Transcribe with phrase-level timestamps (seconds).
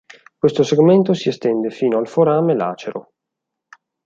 [0.39, 3.11] Questo segmento si estende fino al forame lacero.